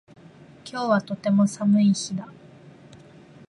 [0.65, 2.27] 今日はとても寒い日だ